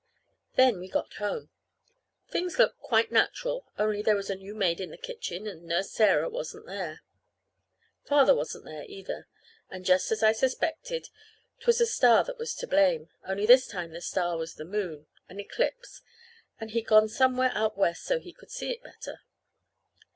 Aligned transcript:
Then 0.55 0.79
we 0.79 0.89
got 0.89 1.13
home. 1.17 1.51
Things 2.27 2.57
looked 2.57 2.79
quite 2.79 3.11
natural, 3.11 3.67
only 3.77 4.01
there 4.01 4.15
was 4.15 4.31
a 4.31 4.35
new 4.35 4.55
maid 4.55 4.81
in 4.81 4.89
the 4.89 4.97
kitchen, 4.97 5.45
and 5.45 5.61
Nurse 5.63 5.91
Sarah 5.91 6.27
wasn't 6.27 6.65
there. 6.65 7.03
Father 8.05 8.33
wasn't 8.33 8.65
there, 8.65 8.83
either. 8.87 9.27
And, 9.69 9.85
just 9.85 10.11
as 10.11 10.23
I 10.23 10.31
suspected, 10.31 11.09
't 11.59 11.67
was 11.67 11.79
a 11.79 11.85
star 11.85 12.23
that 12.23 12.39
was 12.39 12.55
to 12.55 12.65
blame, 12.67 13.09
only 13.27 13.45
this 13.45 13.67
time 13.67 13.91
the 13.91 14.01
star 14.01 14.37
was 14.37 14.55
the 14.55 14.65
moon 14.65 15.05
an 15.29 15.39
eclipse; 15.39 16.01
and 16.59 16.71
he'd 16.71 16.87
gone 16.87 17.07
somewhere 17.07 17.51
out 17.53 17.77
West 17.77 18.03
so 18.03 18.17
he 18.19 18.33
could 18.33 18.49
see 18.49 18.71
it 18.71 18.81
better. 18.81 19.19